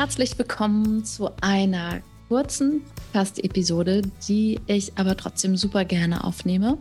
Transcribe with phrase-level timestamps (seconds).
[0.00, 6.78] Herzlich willkommen zu einer kurzen Podcast-Episode, die ich aber trotzdem super gerne aufnehme.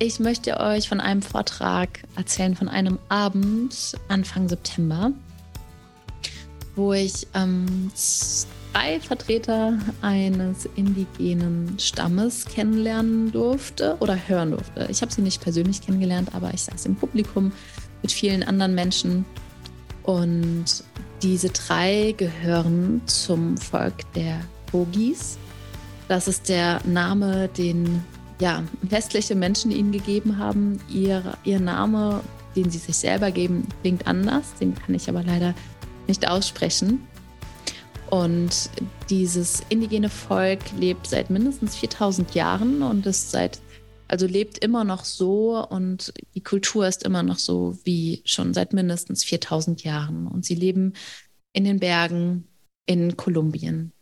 [0.00, 5.12] Ich möchte euch von einem Vortrag erzählen, von einem Abend Anfang September,
[6.74, 14.88] wo ich ähm, zwei Vertreter eines indigenen Stammes kennenlernen durfte oder hören durfte.
[14.90, 17.52] Ich habe sie nicht persönlich kennengelernt, aber ich saß im Publikum
[18.02, 19.24] mit vielen anderen Menschen
[20.04, 20.66] und
[21.22, 25.38] diese drei gehören zum Volk der Kogis.
[26.08, 28.04] Das ist der Name, den
[28.38, 30.78] ja, westliche Menschen ihnen gegeben haben.
[30.90, 32.20] Ihr, ihr Name,
[32.54, 34.54] den sie sich selber geben, klingt anders.
[34.60, 35.54] Den kann ich aber leider
[36.06, 37.06] nicht aussprechen.
[38.10, 38.70] Und
[39.08, 43.60] dieses indigene Volk lebt seit mindestens 4000 Jahren und ist seit
[44.08, 48.72] also lebt immer noch so und die Kultur ist immer noch so wie schon seit
[48.72, 50.26] mindestens 4000 Jahren.
[50.26, 50.92] Und sie leben
[51.52, 52.48] in den Bergen
[52.86, 53.92] in Kolumbien.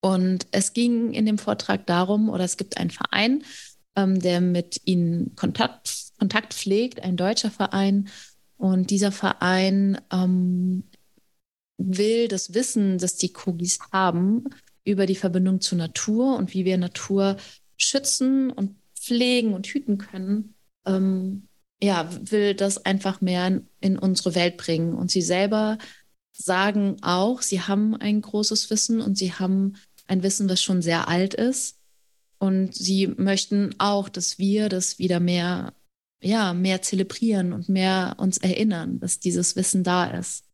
[0.00, 3.44] Und es ging in dem Vortrag darum, oder es gibt einen Verein,
[3.96, 8.08] ähm, der mit ihnen Kontakt, Kontakt pflegt, ein deutscher Verein.
[8.56, 10.84] Und dieser Verein ähm,
[11.78, 14.44] will das Wissen, das die Kogis haben,
[14.84, 17.36] über die Verbindung zur Natur und wie wir Natur
[17.76, 20.54] schützen und pflegen und hüten können,
[20.86, 21.48] ähm,
[21.82, 24.94] ja, will das einfach mehr in, in, unsere Welt bringen.
[24.94, 25.78] Und sie selber
[26.32, 29.74] sagen auch, sie haben ein großes Wissen und sie haben
[30.06, 31.78] ein Wissen, was schon sehr alt ist.
[32.38, 35.74] Und sie möchten auch, dass wir das wieder mehr,
[36.22, 40.44] ja, mehr zelebrieren und mehr uns erinnern, dass dieses Wissen da ist,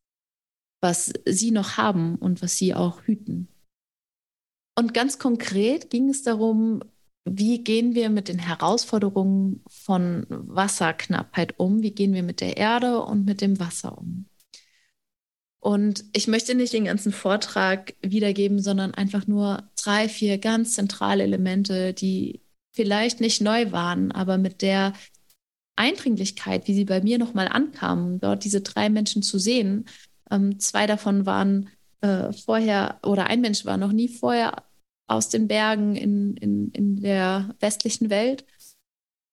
[0.81, 3.49] was sie noch haben und was sie auch hüten.
[4.79, 6.83] Und ganz konkret ging es darum,
[7.33, 11.83] wie gehen wir mit den Herausforderungen von Wasserknappheit um?
[11.83, 14.27] Wie gehen wir mit der Erde und mit dem Wasser um?
[15.61, 21.25] Und ich möchte nicht den ganzen Vortrag wiedergeben, sondern einfach nur drei, vier ganz zentrale
[21.25, 24.93] Elemente, die vielleicht nicht neu waren, aber mit der
[25.77, 29.87] Eindringlichkeit, wie sie bei mir nochmal ankamen, dort diese drei Menschen zu sehen.
[30.31, 34.68] Ähm, zwei davon waren äh, vorher, oder ein Mensch war noch nie vorher
[35.09, 38.45] aus den Bergen in, in, in der westlichen Welt.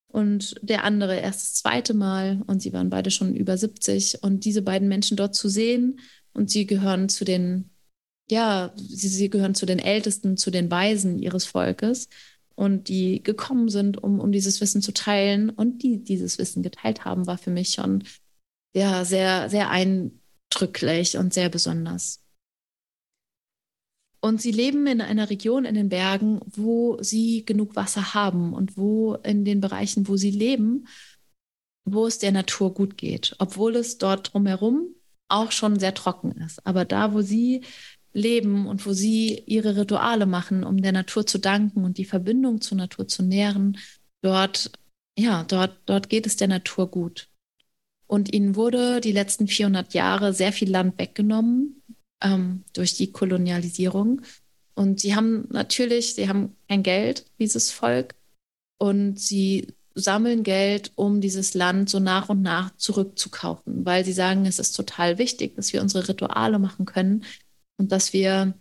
[0.08, 2.42] Und der andere erst das zweite Mal.
[2.48, 6.00] Und sie waren beide schon über 70 und diese beiden Menschen dort zu sehen
[6.34, 7.70] und sie gehören zu den,
[8.30, 12.10] ja, sie, sie gehören zu den Ältesten, zu den Weisen ihres Volkes.
[12.56, 15.50] Und die gekommen sind, um, um dieses Wissen zu teilen.
[15.50, 18.06] Und die dieses Wissen geteilt haben, war für mich schon
[18.74, 22.25] ja, sehr, sehr eindrücklich und sehr besonders.
[24.26, 28.76] Und sie leben in einer Region in den Bergen, wo sie genug Wasser haben und
[28.76, 30.88] wo in den Bereichen, wo sie leben,
[31.84, 34.88] wo es der Natur gut geht, obwohl es dort drumherum
[35.28, 36.66] auch schon sehr trocken ist.
[36.66, 37.62] Aber da, wo sie
[38.14, 42.62] leben und wo sie ihre Rituale machen, um der Natur zu danken und die Verbindung
[42.62, 43.78] zur Natur zu nähren,
[44.24, 44.72] dort,
[45.20, 47.30] ja, dort, dort geht es der Natur gut.
[48.08, 51.84] Und ihnen wurde die letzten 400 Jahre sehr viel Land weggenommen
[52.22, 54.22] ähm, durch die Kolonialisierung.
[54.74, 58.16] Und sie haben natürlich, sie haben kein Geld, dieses Volk,
[58.78, 64.46] und sie sammeln Geld, um dieses Land so nach und nach zurückzukaufen, weil sie sagen,
[64.46, 67.24] es ist total wichtig, dass wir unsere Rituale machen können
[67.78, 68.54] und dass wir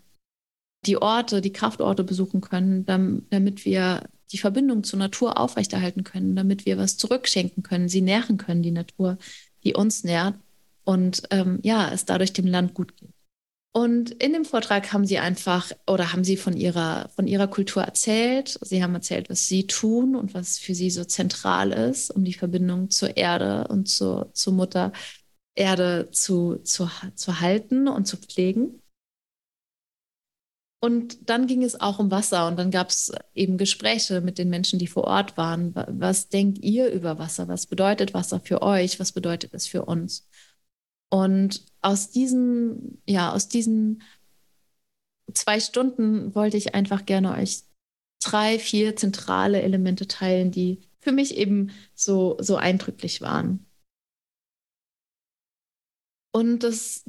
[0.87, 6.67] die Orte, die Kraftorte besuchen können, damit wir die Verbindung zur Natur aufrechterhalten können, damit
[6.67, 9.19] wir was zurückschenken können, sie nähren können, die Natur,
[9.65, 10.37] die uns nährt
[10.85, 13.11] und ähm, ja, es dadurch dem Land gut geht.
[13.77, 17.83] Und in dem Vortrag haben sie einfach oder haben sie von ihrer, von ihrer Kultur
[17.83, 18.57] erzählt.
[18.63, 22.35] Sie haben erzählt, was sie tun und was für sie so zentral ist, um die
[22.35, 24.93] Verbindung zur Erde und zur, zur Mutter
[25.57, 28.81] Erde zu, zu, zu halten und zu pflegen.
[30.81, 34.51] Und dann ging es auch um Wasser und dann gab es eben Gespräche mit den
[34.51, 35.75] Menschen, die vor Ort waren.
[35.75, 37.49] Was denkt ihr über Wasser?
[37.49, 39.01] Was bedeutet Wasser für euch?
[39.01, 40.29] Was bedeutet es für uns?
[41.15, 44.03] Und aus diesen, ja, aus diesen
[45.33, 47.63] zwei Stunden wollte ich einfach gerne euch
[48.21, 53.65] drei, vier zentrale Elemente teilen, die für mich eben so, so eindrücklich waren.
[56.33, 57.05] Und das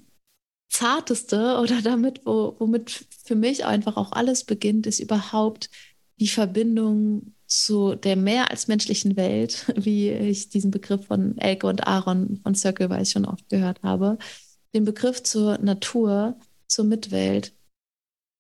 [0.69, 5.72] Zarteste oder damit, wo, womit für mich einfach auch alles beginnt, ist überhaupt
[6.19, 11.88] die Verbindung zu der mehr als menschlichen Welt, wie ich diesen Begriff von Elke und
[11.88, 14.18] Aaron von Circle Weiß schon oft gehört habe,
[14.74, 16.38] den Begriff zur Natur,
[16.68, 17.53] zur Mitwelt,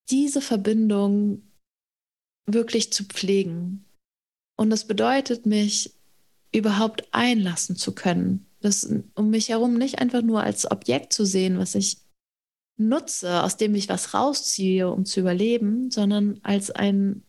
[0.09, 1.51] diese Verbindung
[2.45, 3.85] wirklich zu pflegen.
[4.57, 5.95] Und das bedeutet, mich
[6.53, 11.57] überhaupt einlassen zu können, das um mich herum nicht einfach nur als Objekt zu sehen,
[11.57, 11.97] was ich
[12.77, 17.24] nutze, aus dem ich was rausziehe, um zu überleben, sondern als ein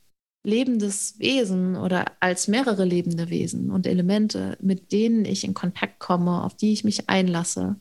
[0.47, 6.45] lebendes Wesen oder als mehrere lebende Wesen und Elemente, mit denen ich in Kontakt komme,
[6.45, 7.81] auf die ich mich einlasse,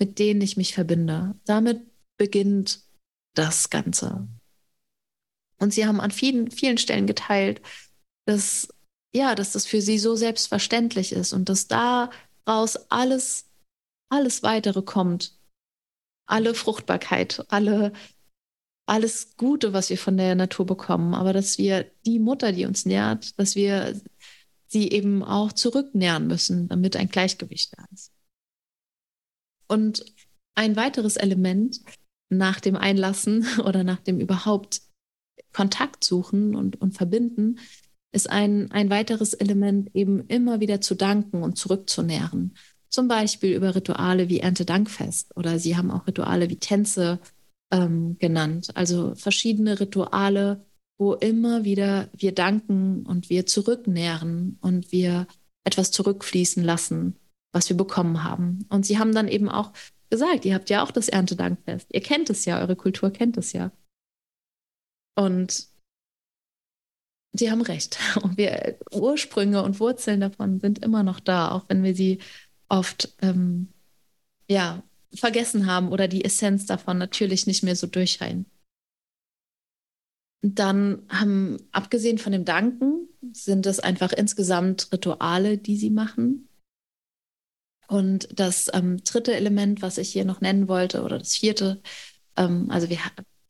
[0.00, 1.38] mit denen ich mich verbinde.
[1.44, 1.82] Damit
[2.16, 2.80] beginnt
[3.34, 4.26] das Ganze.
[5.58, 7.60] Und sie haben an vielen, vielen Stellen geteilt,
[8.26, 8.68] dass,
[9.14, 13.50] ja, dass das für sie so selbstverständlich ist und dass daraus alles,
[14.10, 15.38] alles weitere kommt.
[16.26, 17.92] Alle Fruchtbarkeit, alle,
[18.86, 22.86] alles Gute, was wir von der Natur bekommen, aber dass wir die Mutter, die uns
[22.86, 24.00] nährt, dass wir
[24.68, 28.12] sie eben auch zurücknähren müssen, damit ein Gleichgewicht da ist.
[29.68, 30.04] Und
[30.54, 31.80] ein weiteres Element
[32.28, 34.82] nach dem Einlassen oder nach dem überhaupt
[35.52, 37.58] Kontakt suchen und, und verbinden,
[38.12, 42.56] ist ein, ein weiteres Element eben immer wieder zu danken und zurückzunähren.
[42.88, 47.20] Zum Beispiel über Rituale wie Erntedankfest oder sie haben auch Rituale wie Tänze
[47.70, 48.70] ähm, genannt.
[48.74, 50.64] Also verschiedene Rituale,
[50.98, 55.26] wo immer wieder wir danken und wir zurücknähren und wir
[55.64, 57.16] etwas zurückfließen lassen,
[57.52, 58.66] was wir bekommen haben.
[58.68, 59.72] Und sie haben dann eben auch
[60.10, 61.88] gesagt, ihr habt ja auch das Erntedankfest.
[61.92, 63.72] Ihr kennt es ja, eure Kultur kennt es ja.
[65.16, 65.68] Und
[67.32, 67.98] sie haben recht.
[68.22, 72.18] Und wir, Ursprünge und Wurzeln davon sind immer noch da, auch wenn wir sie
[72.68, 73.68] oft ähm,
[74.48, 74.82] ja,
[75.14, 78.46] vergessen haben oder die Essenz davon natürlich nicht mehr so durchscheinen.
[80.42, 86.48] Dann haben, abgesehen von dem Danken, sind es einfach insgesamt Rituale, die sie machen.
[87.88, 91.80] Und das ähm, dritte Element, was ich hier noch nennen wollte, oder das vierte,
[92.36, 92.98] ähm, also wir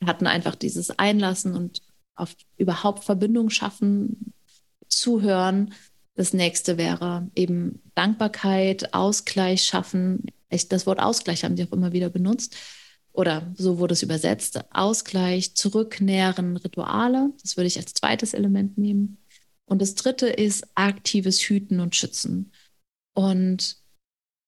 [0.04, 1.80] hatten einfach dieses Einlassen und
[2.14, 4.32] auf überhaupt Verbindung schaffen,
[4.88, 5.74] zuhören.
[6.14, 10.24] Das nächste wäre eben Dankbarkeit, Ausgleich schaffen.
[10.48, 12.56] Ich, das Wort Ausgleich haben sie auch immer wieder benutzt.
[13.12, 14.60] Oder so wurde es übersetzt.
[14.70, 17.30] Ausgleich, zurücknähren, Rituale.
[17.42, 19.18] Das würde ich als zweites Element nehmen.
[19.64, 22.52] Und das dritte ist aktives Hüten und Schützen.
[23.14, 23.78] Und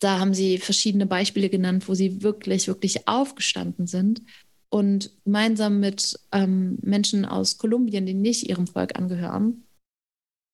[0.00, 4.22] da haben sie verschiedene Beispiele genannt, wo sie wirklich, wirklich aufgestanden sind
[4.68, 9.64] und gemeinsam mit ähm, Menschen aus Kolumbien, die nicht ihrem Volk angehören,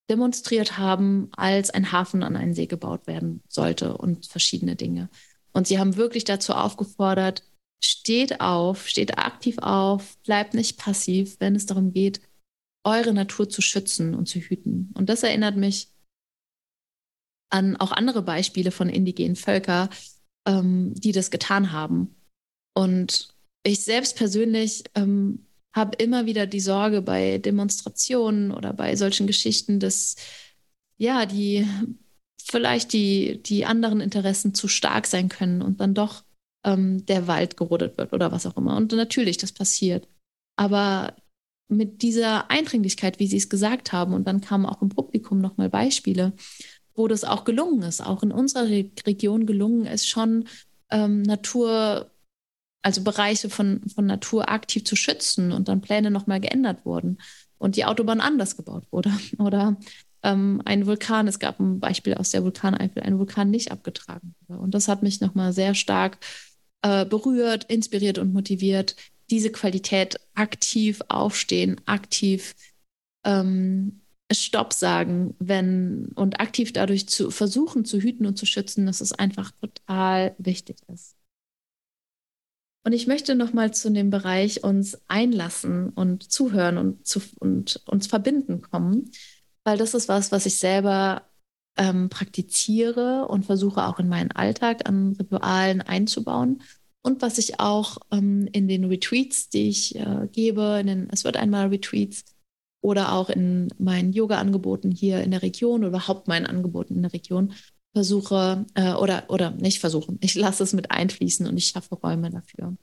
[0.08, 5.10] demonstriert haben, als ein Hafen an einen See gebaut werden sollte und verschiedene Dinge.
[5.54, 7.42] Und sie haben wirklich dazu aufgefordert,
[7.82, 12.20] steht auf, steht aktiv auf, bleibt nicht passiv, wenn es darum geht,
[12.84, 14.92] eure Natur zu schützen und zu hüten.
[14.94, 15.88] Und das erinnert mich
[17.50, 19.88] an auch andere Beispiele von indigenen Völkern,
[20.46, 22.16] ähm, die das getan haben.
[22.74, 23.28] Und
[23.62, 29.80] ich selbst persönlich ähm, habe immer wieder die Sorge bei Demonstrationen oder bei solchen Geschichten,
[29.80, 30.16] dass
[30.96, 31.66] ja, die
[32.44, 36.24] vielleicht die, die anderen Interessen zu stark sein können und dann doch
[36.64, 38.76] ähm, der Wald gerodet wird oder was auch immer.
[38.76, 40.08] Und natürlich, das passiert.
[40.56, 41.14] Aber
[41.68, 45.70] mit dieser Eindringlichkeit, wie Sie es gesagt haben, und dann kamen auch im Publikum nochmal
[45.70, 46.32] Beispiele,
[46.94, 50.46] wo das auch gelungen ist, auch in unserer Re Region gelungen ist, schon
[50.90, 52.10] ähm, Natur
[52.84, 57.18] also Bereiche von, von Natur aktiv zu schützen und dann Pläne nochmal geändert wurden
[57.56, 59.10] und die Autobahn anders gebaut wurde.
[59.38, 59.78] Oder
[60.24, 64.60] ähm, ein Vulkan, es gab ein Beispiel aus der Vulkaneifel, ein Vulkan nicht abgetragen wurde.
[64.60, 66.18] Und das hat mich nochmal sehr stark
[66.82, 68.96] äh, berührt, inspiriert und motiviert,
[69.30, 72.54] diese Qualität aktiv aufstehen, aktiv
[73.24, 74.00] ähm,
[74.32, 79.12] Stopp sagen, wenn und aktiv dadurch zu versuchen zu hüten und zu schützen, dass es
[79.12, 81.16] einfach total wichtig ist.
[82.86, 88.06] Und ich möchte nochmal zu dem Bereich uns einlassen und zuhören und, zu, und uns
[88.06, 89.10] verbinden kommen,
[89.64, 91.22] weil das ist was, was ich selber
[91.76, 96.62] ähm, praktiziere und versuche auch in meinen Alltag an Ritualen einzubauen
[97.02, 101.24] und was ich auch ähm, in den Retreats, die ich äh, gebe, in den Es
[101.24, 102.24] wird einmal Retreats
[102.82, 107.12] oder auch in meinen Yoga-Angeboten hier in der Region oder überhaupt meinen Angeboten in der
[107.12, 107.52] Region
[107.94, 112.30] versuche äh, oder, oder nicht versuchen, ich lasse es mit einfließen und ich schaffe Räume
[112.30, 112.76] dafür.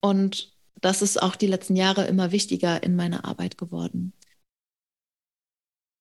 [0.00, 4.12] Und das ist auch die letzten Jahre immer wichtiger in meiner Arbeit geworden.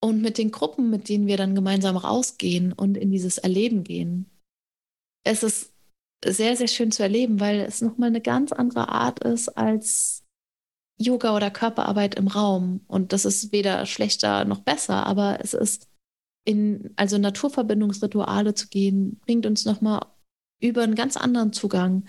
[0.02, 4.30] Und mit den Gruppen, mit denen wir dann gemeinsam rausgehen und in dieses Erleben gehen,
[5.26, 5.74] es ist
[6.24, 10.26] sehr, sehr schön zu erleben, weil es nochmal eine ganz andere Art ist als
[10.98, 12.82] Yoga oder Körperarbeit im Raum.
[12.88, 15.88] Und das ist weder schlechter noch besser, aber es ist
[16.46, 20.06] in, also Naturverbindungsrituale zu gehen, bringt uns nochmal
[20.62, 22.08] über einen ganz anderen Zugang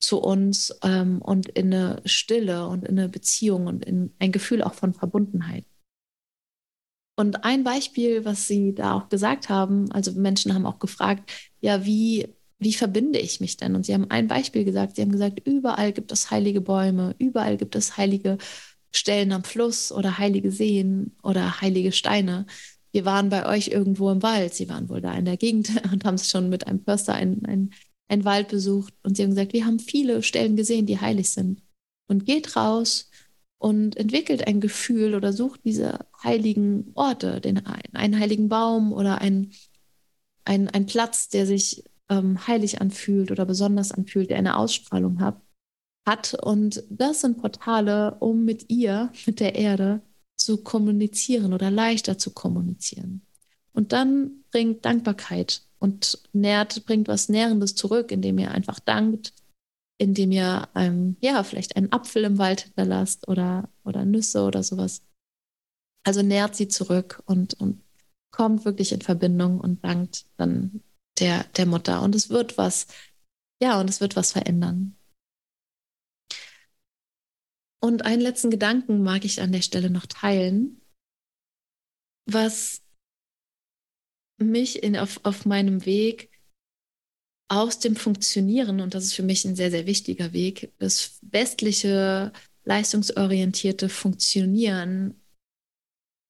[0.00, 4.62] zu uns ähm, und in eine Stille und in eine Beziehung und in ein Gefühl
[4.62, 5.64] auch von Verbundenheit.
[7.18, 11.84] Und ein Beispiel, was Sie da auch gesagt haben, also Menschen haben auch gefragt, ja,
[11.84, 12.28] wie,
[12.60, 13.74] wie verbinde ich mich denn?
[13.74, 17.56] Und Sie haben ein Beispiel gesagt, Sie haben gesagt, überall gibt es heilige Bäume, überall
[17.56, 18.38] gibt es heilige
[18.92, 22.46] Stellen am Fluss oder heilige Seen oder heilige Steine.
[22.92, 26.04] Wir waren bei euch irgendwo im Wald, Sie waren wohl da in der Gegend und
[26.04, 27.70] haben schon mit einem Förster ein, ein
[28.08, 31.62] einen Wald besucht und sie haben gesagt, wir haben viele Stellen gesehen, die heilig sind.
[32.06, 33.10] Und geht raus
[33.58, 39.52] und entwickelt ein Gefühl oder sucht diese heiligen Orte, den, einen heiligen Baum oder einen,
[40.44, 45.40] einen, einen Platz, der sich ähm, heilig anfühlt oder besonders anfühlt, der eine Ausstrahlung hat,
[46.06, 46.34] hat.
[46.34, 50.02] Und das sind Portale, um mit ihr, mit der Erde,
[50.36, 53.22] zu kommunizieren oder leichter zu kommunizieren.
[53.72, 59.32] Und dann bringt Dankbarkeit und nährt, bringt was Nährendes zurück, indem ihr einfach dankt,
[59.98, 65.02] indem ihr ähm, ja vielleicht einen Apfel im Wald hinterlasst oder, oder Nüsse oder sowas.
[66.04, 67.82] Also nährt sie zurück und, und
[68.30, 70.82] kommt wirklich in Verbindung und dankt dann
[71.18, 72.02] der, der Mutter.
[72.02, 72.86] Und es wird was,
[73.60, 74.96] ja, und es wird was verändern.
[77.80, 80.80] Und einen letzten Gedanken mag ich an der Stelle noch teilen,
[82.26, 82.82] was
[84.40, 86.30] mich in, auf, auf meinem Weg
[87.48, 92.32] aus dem Funktionieren, und das ist für mich ein sehr, sehr wichtiger Weg, das westliche,
[92.64, 95.14] leistungsorientierte Funktionieren,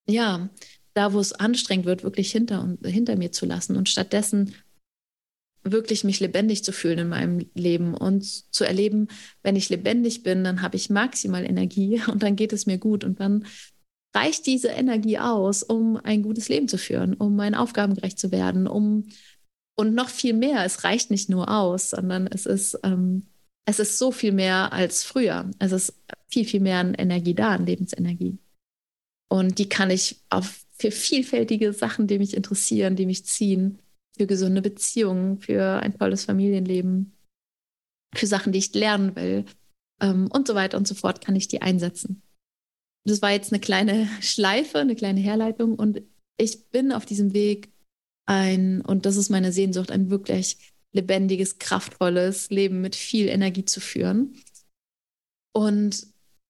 [0.09, 0.49] ja,
[0.95, 4.55] da wo es anstrengend wird, wirklich hinter, und, hinter mir zu lassen und stattdessen
[5.65, 9.09] wirklich mich lebendig zu fühlen in meinem Leben und zu erleben,
[9.43, 13.05] wenn ich lebendig bin, dann habe ich maximal Energie und dann geht es mir gut.
[13.05, 13.45] Und dann
[14.15, 18.31] reicht diese Energie aus, um ein gutes Leben zu führen, um meinen Aufgaben gerecht zu
[18.31, 19.07] werden, um
[19.79, 20.65] und noch viel mehr.
[20.65, 23.27] Es reicht nicht nur aus, sondern es ist, ähm,
[23.67, 25.51] es ist so viel mehr als früher.
[25.59, 25.95] Es ist
[26.29, 28.39] viel, viel mehr an Energie da, an Lebensenergie.
[29.31, 33.81] Und die kann ich auf für vielfältige Sachen, die mich interessieren, die mich ziehen,
[34.17, 37.13] für gesunde Beziehungen, für ein tolles Familienleben,
[38.15, 39.45] für Sachen, die ich lernen will
[40.01, 42.23] ähm, und so weiter und so fort, kann ich die einsetzen
[43.09, 45.75] das war jetzt eine kleine Schleife, eine kleine Herleitung.
[45.75, 46.03] Und
[46.37, 47.73] ich bin auf diesem Weg
[48.29, 50.59] ein, und das ist meine Sehnsucht, ein wirklich
[50.93, 54.37] lebendiges, kraftvolles Leben mit viel Energie zu führen.
[55.53, 56.07] Und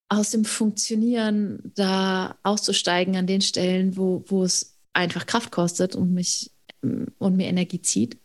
[0.08, 6.12] aus dem Funktionieren da auszusteigen an den Stellen, wo, wo es einfach Kraft kostet und
[6.12, 6.50] mich
[6.82, 8.18] und mir Energie zieht.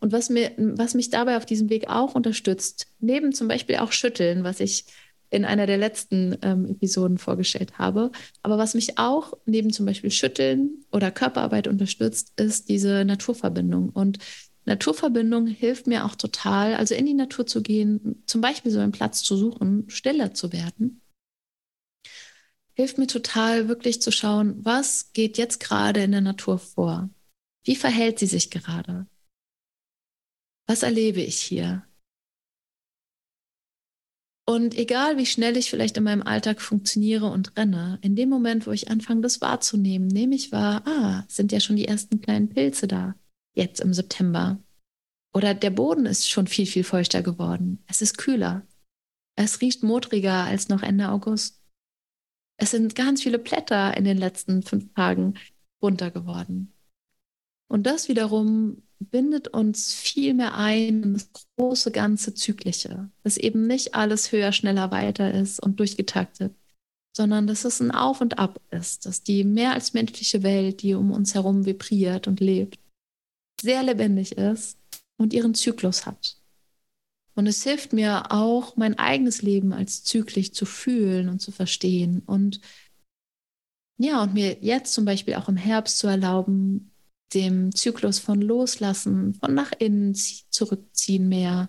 [0.00, 3.92] Und was, mir, was mich dabei auf diesem Weg auch unterstützt, neben zum Beispiel auch
[3.92, 4.84] Schütteln, was ich
[5.30, 8.10] in einer der letzten ähm, Episoden vorgestellt habe.
[8.42, 13.90] Aber was mich auch neben zum Beispiel Schütteln oder Körperarbeit unterstützt, ist diese Naturverbindung.
[13.90, 14.18] Und
[14.66, 18.92] Naturverbindung hilft mir auch total, also in die Natur zu gehen, zum Beispiel so einen
[18.92, 21.00] Platz zu suchen, stiller zu werden.
[22.74, 27.10] Hilft mir total, wirklich zu schauen, was geht jetzt gerade in der Natur vor?
[27.64, 29.06] Wie verhält sie sich gerade?
[30.66, 31.84] Was erlebe ich hier?
[34.50, 38.66] Und egal, wie schnell ich vielleicht in meinem Alltag funktioniere und renne, in dem Moment,
[38.66, 42.48] wo ich anfange, das wahrzunehmen, nehme ich wahr, ah, sind ja schon die ersten kleinen
[42.48, 43.14] Pilze da,
[43.54, 44.58] jetzt im September.
[45.32, 47.84] Oder der Boden ist schon viel, viel feuchter geworden.
[47.86, 48.66] Es ist kühler.
[49.36, 51.62] Es riecht modriger als noch Ende August.
[52.56, 55.34] Es sind ganz viele Blätter in den letzten fünf Tagen
[55.80, 56.72] runter geworden.
[57.70, 63.66] Und das wiederum bindet uns viel mehr ein in das große ganze Zyklische, dass eben
[63.68, 66.52] nicht alles höher, schneller, weiter ist und durchgetaktet,
[67.16, 70.94] sondern dass es ein Auf und Ab ist, dass die mehr als menschliche Welt, die
[70.94, 72.80] um uns herum vibriert und lebt,
[73.62, 74.76] sehr lebendig ist
[75.16, 76.38] und ihren Zyklus hat.
[77.36, 82.22] Und es hilft mir auch, mein eigenes Leben als zyklisch zu fühlen und zu verstehen
[82.26, 82.60] und
[83.96, 86.89] ja, und mir jetzt zum Beispiel auch im Herbst zu erlauben,
[87.34, 91.68] dem Zyklus von Loslassen, von nach innen zurückziehen mehr,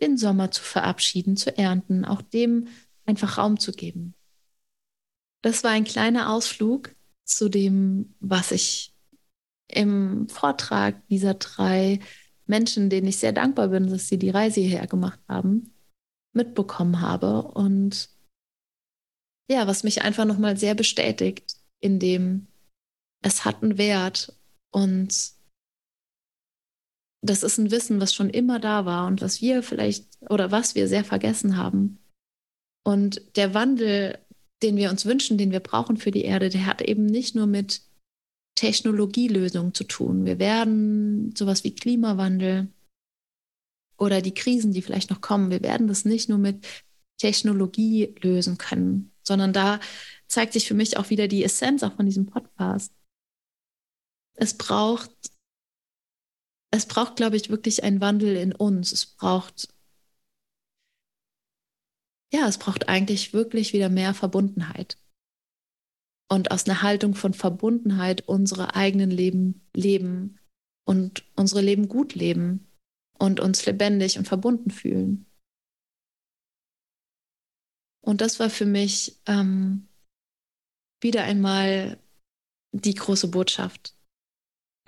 [0.00, 2.68] den Sommer zu verabschieden, zu ernten, auch dem
[3.06, 4.14] einfach Raum zu geben.
[5.42, 6.94] Das war ein kleiner Ausflug
[7.24, 8.94] zu dem, was ich
[9.68, 12.00] im Vortrag dieser drei
[12.46, 15.74] Menschen, denen ich sehr dankbar bin, dass sie die Reise hierher gemacht haben,
[16.32, 18.10] mitbekommen habe und
[19.50, 22.46] ja, was mich einfach nochmal sehr bestätigt, in dem
[23.22, 24.37] es hat einen Wert
[24.72, 25.38] und
[27.20, 30.74] das ist ein Wissen, was schon immer da war und was wir vielleicht oder was
[30.74, 31.98] wir sehr vergessen haben.
[32.84, 34.18] Und der Wandel,
[34.62, 37.46] den wir uns wünschen, den wir brauchen für die Erde, der hat eben nicht nur
[37.46, 37.82] mit
[38.54, 40.24] Technologielösungen zu tun.
[40.24, 42.68] Wir werden sowas wie Klimawandel
[43.98, 46.66] oder die Krisen, die vielleicht noch kommen, wir werden das nicht nur mit
[47.18, 49.80] Technologie lösen können, sondern da
[50.28, 52.92] zeigt sich für mich auch wieder die Essenz auch von diesem Podcast.
[54.40, 55.10] Es braucht,
[56.72, 58.92] es braucht, glaube ich, wirklich einen Wandel in uns.
[58.92, 59.74] Es braucht,
[62.32, 64.96] ja, es braucht eigentlich wirklich wieder mehr Verbundenheit.
[66.30, 70.38] Und aus einer Haltung von Verbundenheit unsere eigenen Leben leben
[70.86, 72.70] und unsere Leben gut leben
[73.18, 75.26] und uns lebendig und verbunden fühlen.
[78.04, 79.88] Und das war für mich ähm,
[81.02, 81.98] wieder einmal
[82.72, 83.97] die große Botschaft.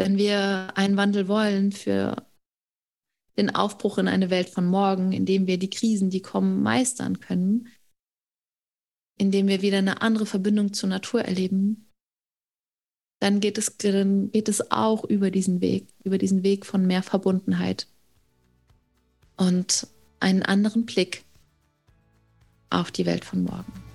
[0.00, 2.26] Wenn wir einen Wandel wollen für
[3.36, 7.20] den Aufbruch in eine Welt von morgen, in dem wir die Krisen, die kommen, meistern
[7.20, 7.68] können,
[9.18, 11.92] in dem wir wieder eine andere Verbindung zur Natur erleben,
[13.18, 17.02] dann geht es, dann geht es auch über diesen Weg, über diesen Weg von mehr
[17.02, 17.86] Verbundenheit
[19.36, 19.86] und
[20.18, 21.24] einen anderen Blick
[22.70, 23.89] auf die Welt von morgen.